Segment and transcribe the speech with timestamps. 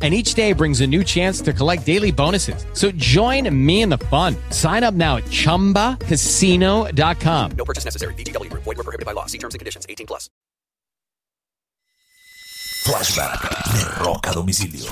[0.00, 2.64] and each day brings a new chance to collect daily bonuses.
[2.74, 4.36] So join me in the fun.
[4.50, 7.50] Sign up now at ChumbaCasino.com.
[7.56, 8.14] No purchase necessary.
[8.14, 8.52] BGW.
[8.52, 9.26] Void were prohibited by law.
[9.26, 9.86] See terms and conditions.
[9.88, 10.30] 18 plus.
[12.88, 13.42] Flashback
[13.74, 14.90] de Rock a Domicilio.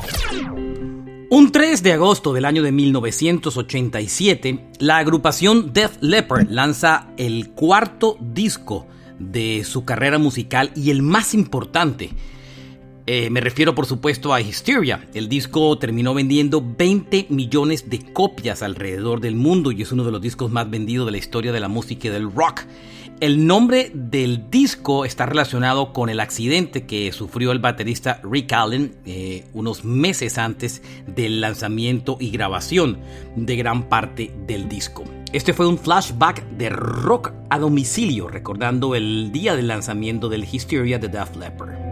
[1.30, 8.18] Un 3 de agosto del año de 1987, la agrupación Def Leppard lanza el cuarto
[8.20, 8.86] disco
[9.18, 12.10] de su carrera musical y el más importante,
[13.06, 15.08] eh, me refiero por supuesto a Hysteria.
[15.14, 20.10] El disco terminó vendiendo 20 millones de copias alrededor del mundo y es uno de
[20.10, 22.62] los discos más vendidos de la historia de la música y del rock.
[23.20, 28.96] El nombre del disco está relacionado con el accidente que sufrió el baterista Rick Allen
[29.06, 32.98] eh, unos meses antes del lanzamiento y grabación
[33.36, 35.04] de gran parte del disco.
[35.32, 40.98] Este fue un flashback de rock a domicilio, recordando el día del lanzamiento del Hysteria
[40.98, 41.85] de Def Leppard.